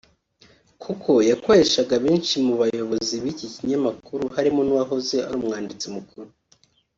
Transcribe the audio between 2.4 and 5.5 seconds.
mu abayobozi b’iki kinyamakuru barimo n’uwahoze ari